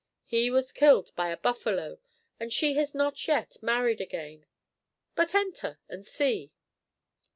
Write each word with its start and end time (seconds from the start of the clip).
He 0.25 0.49
was 0.49 0.71
killed 0.71 1.11
by 1.15 1.29
a 1.29 1.37
buffalo, 1.37 1.99
and 2.39 2.51
she 2.51 2.73
has 2.73 2.95
not 2.95 3.27
yet 3.27 3.61
married 3.61 4.01
again. 4.01 4.47
But 5.13 5.35
enter 5.35 5.77
and 5.89 6.03
see." 6.03 6.51